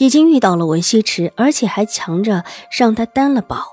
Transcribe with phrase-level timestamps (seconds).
[0.00, 2.42] 已经遇到了文西池，而且还强着
[2.74, 3.66] 让他担了保。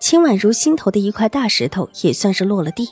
[0.00, 2.88] 秦婉如心头的一块大石头也算是落了地。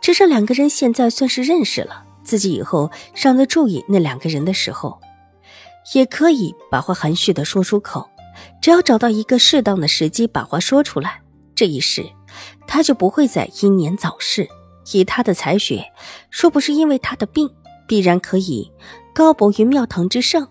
[0.00, 5.00] 只是两个人现在算是认识了，自己以后让他注意那两个人的时候，
[5.94, 8.08] 也可以把话含蓄的说出口。
[8.60, 11.22] 只要找到一个适当的时机把话说出来，
[11.56, 12.04] 这一世
[12.68, 14.46] 他就不会再英年早逝。
[14.92, 15.84] 以他的才学，
[16.30, 17.50] 若不是因为他的病，
[17.88, 18.70] 必然可以
[19.12, 20.48] 高博于庙堂之上。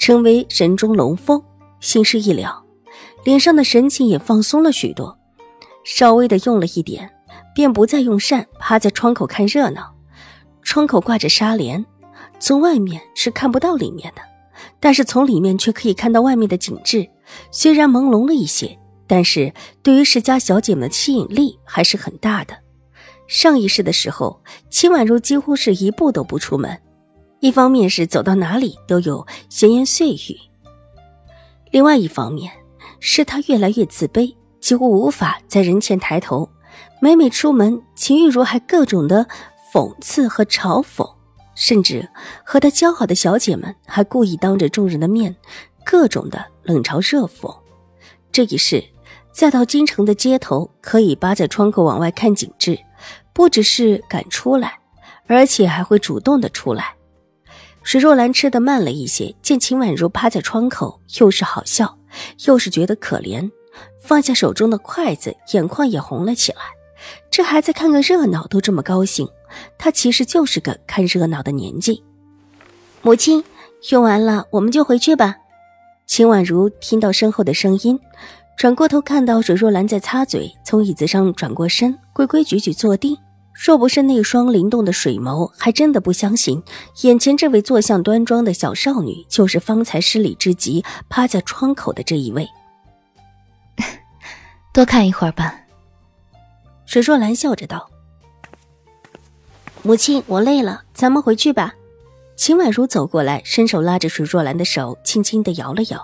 [0.00, 1.42] 成为人中龙凤，
[1.78, 2.64] 心事一了，
[3.22, 5.18] 脸上的神情也放松了许多，
[5.84, 7.10] 稍微的用了一点，
[7.54, 9.94] 便不再用扇，趴在窗口看热闹。
[10.62, 11.84] 窗口挂着纱帘，
[12.38, 14.22] 从外面是看不到里面的，
[14.80, 17.06] 但是从里面却可以看到外面的景致。
[17.50, 22.56] 虽然朦胧了一些，但是对于世家小姐们的吸引力还是很大的。
[23.26, 26.80] 上一世的时候，秦婉如几乎是一步都不出门。
[27.40, 30.38] 一方面是走到哪里都有闲言碎语，
[31.70, 32.52] 另外一方面
[33.00, 36.48] 是他越来越自卑，几乎无法在人前抬头。
[37.00, 39.26] 每每出门，秦玉茹还各种的
[39.72, 41.10] 讽刺和嘲讽，
[41.54, 42.06] 甚至
[42.44, 45.34] 和他交好的小姐们还故意当着众人的面
[45.82, 47.56] 各种的冷嘲热讽。
[48.30, 48.84] 这一世，
[49.32, 52.78] 再到京城的街头，可以扒在窗口往外看景致，
[53.32, 54.78] 不只是敢出来，
[55.26, 56.94] 而且还会主动的出来。
[57.82, 61.98] 水若兰吃的慢了一些，见秦婉如趴在窗口，又是好笑，
[62.46, 63.50] 又是觉得可怜，
[64.02, 66.58] 放下手中的筷子，眼眶也红了起来。
[67.30, 69.26] 这孩子看个热闹都这么高兴，
[69.78, 72.02] 他其实就是个看热闹的年纪。
[73.02, 73.42] 母亲，
[73.90, 75.36] 用完了，我们就回去吧。
[76.06, 77.98] 秦婉如听到身后的声音，
[78.58, 83.16] 转过头看到水若兰在擦嘴，从椅子上转过身，规规矩矩坐定。
[83.62, 86.62] 若不是那双灵动的水眸，还真的不相信
[87.02, 92.48] 眼前这位坐相端庄的小少女就是方才失礼之极趴在窗口的这一位。
[94.72, 95.60] 多看一会儿吧。
[96.86, 97.90] 水若兰笑着道
[99.84, 101.74] ：“母亲，我累了，咱们回去吧。”
[102.38, 106.02] 秦婉如走过来，伸手拉着水若兰的手，轻轻的摇了摇。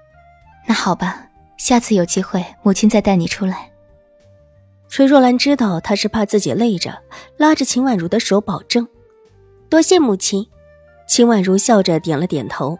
[0.66, 1.26] “那好吧，
[1.58, 3.70] 下次有机会，母亲再带你出来。”
[4.88, 7.02] 水若兰知道他是怕自己累着，
[7.36, 8.86] 拉着秦婉如的手保证
[9.68, 10.46] ：“多谢母亲。”
[11.08, 12.78] 秦婉如笑着点了点头。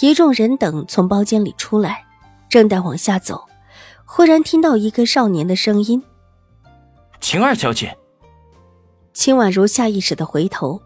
[0.00, 2.04] 一众人等从包间里出来，
[2.48, 3.44] 正待往下走，
[4.06, 6.02] 忽然听到一个少年的声音
[7.20, 7.94] ：“秦二小姐。”
[9.12, 10.80] 秦婉如下意识的回头，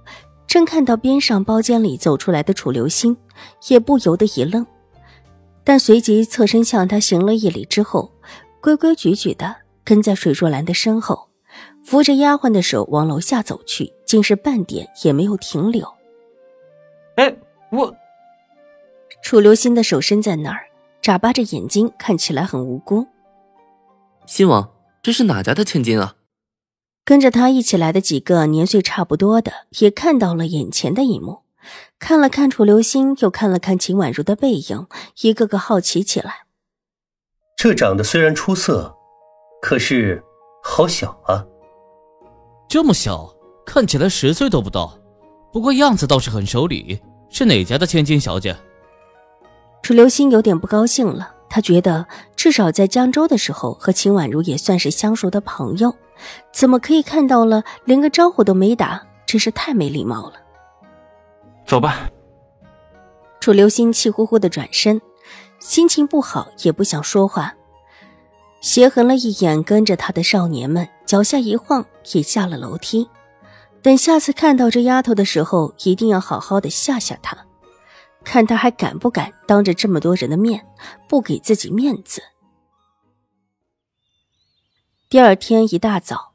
[0.49, 3.17] 正看到边上包间里走出来的楚留心，
[3.69, 4.67] 也不由得一愣，
[5.63, 8.11] 但随即侧身向他行了一礼之后，
[8.61, 9.55] 规规矩矩的。
[9.85, 11.29] 跟在水若兰的身后，
[11.85, 15.87] 扶着丫鬟的手往楼下走去，竟是半点也没有停留。
[17.17, 17.37] 哎，
[17.71, 17.95] 我……
[19.23, 20.67] 楚留心的手伸在那儿，
[21.01, 23.07] 眨巴着眼睛，看起来很无辜。
[24.27, 24.71] 新王，
[25.03, 26.17] 这是哪家的千金啊？
[27.05, 31.43] 跟着他一起来的几个年岁差不多的，也看到了眼前的一幕，
[31.99, 34.87] 看了看楚留心，又看了看秦婉如的背影，
[35.21, 36.47] 一个个好奇起来。
[37.57, 38.97] 这长得虽然出色。
[39.65, 40.23] 可是，
[40.63, 41.43] 好小啊！
[42.69, 44.93] 这么小，看起来十岁都不到，
[45.55, 47.01] 不过样子倒是很守礼。
[47.31, 48.55] 是哪家的千金小姐？
[49.83, 55.95] 楚留心有点不高兴了，他觉得至少在江州的时候和秦婉如也算是相熟的朋友，
[56.53, 59.03] 怎么可以看到了连个招呼都没打？
[59.25, 60.35] 真是太没礼貌了。
[61.65, 62.11] 走吧。
[63.41, 65.01] 楚留心气呼呼的转身，
[65.59, 67.55] 心情不好，也不想说话。
[68.65, 71.85] 斜横了一眼跟着他的少年们，脚下一晃，
[72.15, 73.07] 也下了楼梯。
[73.83, 77.37] 等下次看到这丫头的时候，一定要好好的吓吓她，
[78.25, 80.65] 看她还敢不敢当着这么多人的面
[81.07, 82.23] 不给自己面子。
[85.11, 86.33] 第二天一大早，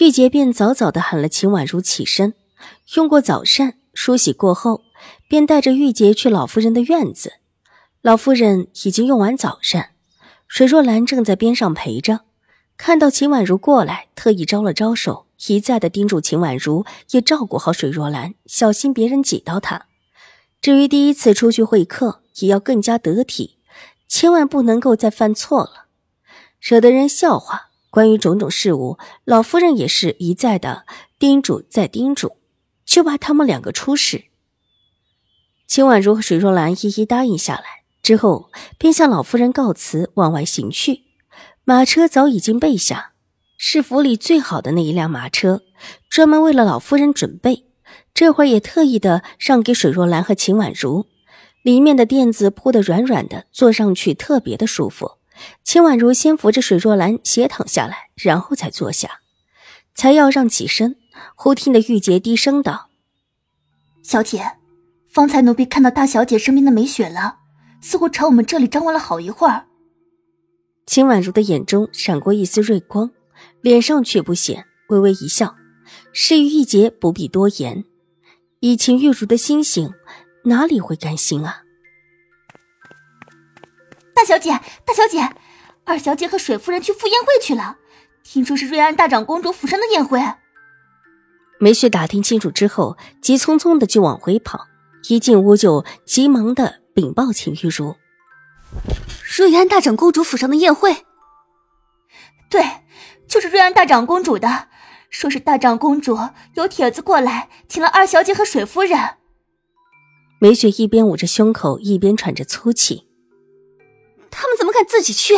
[0.00, 2.34] 玉洁便早早的喊了秦婉如起身，
[2.96, 4.82] 用过早膳，梳洗过后，
[5.28, 7.34] 便带着玉洁去老夫人的院子。
[8.02, 9.93] 老夫人已经用完早膳。
[10.54, 12.20] 水若兰正在边上陪着，
[12.76, 19.86] 看到秦婉如过来，特意招了招手，一再的叮嘱秦婉如也照顾好水若兰，小心别人挤到她。
[20.60, 23.58] 至于第一次出去会客，也要更加得体，
[24.06, 25.86] 千万不能够再犯错了，
[26.60, 27.70] 惹得人笑话。
[27.90, 30.86] 关于种种事务，老夫人也是一再的
[31.18, 32.36] 叮嘱再叮嘱，
[32.84, 34.26] 就怕他们两个出事。
[35.66, 41.04] 秦婉如和水若兰一一答应下来之后，便向老夫人告辞，往外行去。
[41.64, 43.12] 马车早已经备下，
[43.56, 45.62] 是府里最好的那一辆马车，
[46.10, 47.64] 专门为了老夫人准备。
[48.12, 51.06] 这会儿也特意的让给水若兰和秦婉如，
[51.62, 55.12] 里面的垫子铺得软软的，坐上去特别的舒服。
[55.64, 59.20] 秦婉如先扶着水若兰斜躺下来，然后才坐下，
[59.94, 60.96] 才要让起身，
[61.34, 62.90] 忽听得玉洁低声道
[64.04, 64.58] ：“小姐，
[65.08, 67.38] 方才奴婢看到大小姐身边的梅雪了，
[67.84, 69.66] 似乎朝我们这里张望了好一会儿。”
[70.86, 73.10] 秦婉如的眼中闪过一丝锐光，
[73.60, 75.54] 脸上却不显，微微一笑，
[76.10, 77.84] 示意玉洁不必多言。
[78.60, 79.92] 以秦玉茹的心性，
[80.44, 81.62] 哪里会甘心啊？
[84.14, 84.50] 大小姐，
[84.86, 85.36] 大小姐，
[85.84, 87.76] 二小姐和水夫人去赴宴会去了，
[88.22, 90.18] 听说是瑞安大长公主府上的宴会。
[91.60, 94.66] 梅雪打听清楚之后，急匆匆的就往回跑，
[95.08, 97.96] 一进屋就急忙的禀报秦玉茹：
[99.36, 101.04] 瑞安大长公主府上的宴会。
[102.48, 102.64] 对，
[103.26, 104.68] 就是瑞安大长公主的。
[105.10, 106.18] 说是大长公主
[106.54, 108.98] 有帖子过来，请了二小姐和水夫人。
[110.40, 113.06] 梅雪一边捂着胸口，一边喘着粗气。
[114.30, 115.34] 他们怎么敢自己去？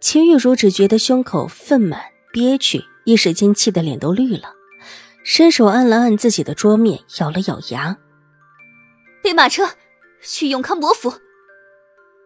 [0.00, 4.54] 秦玉茹只觉得胸口愤满憋屈，一时间气得脸都绿了，
[5.24, 7.98] 伸手按了按自己的桌面，咬了咬牙。
[9.22, 9.68] 备马车，
[10.22, 11.12] 去永康伯府。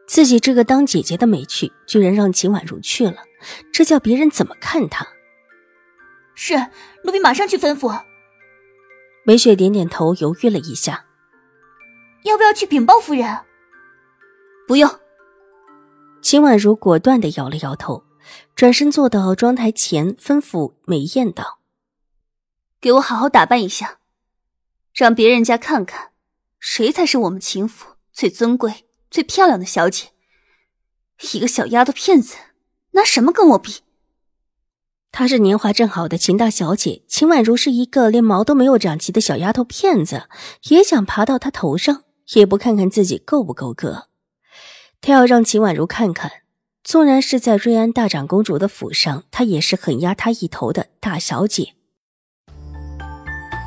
[0.07, 3.25] 自己这个当姐姐的没去，居然让秦婉如去了，
[3.73, 5.07] 这叫别人怎么看她？
[6.35, 6.55] 是，
[7.03, 8.01] 奴婢马上去吩咐。
[9.25, 11.07] 梅雪点点头，犹豫了一下，
[12.23, 13.41] 要不要去禀报夫人？
[14.69, 14.89] 不用。
[16.23, 18.05] 秦婉如果断的摇了摇头，
[18.55, 21.59] 转身坐到妆台前，吩咐梅艳道
[22.81, 23.99] ：“给我好好打扮一下，
[24.95, 26.11] 让别人家看看，
[26.59, 30.09] 谁才是我们秦府最尊贵、最漂亮的小姐。
[31.33, 32.37] 一个小丫头片子，
[32.93, 33.81] 拿什么跟我比？”
[35.13, 40.29] 她是年华正好的秦大小姐，秦婉如是一个连毛都没有长齐的小丫头片子，
[40.69, 42.05] 也想爬到她头上，
[42.35, 44.09] 也不看看自己够不够格。
[45.01, 46.43] 他要让秦婉如看看，
[46.85, 51.75] 纵然是在瑞安大长公主的府上，她也是很压她一头的大小姐。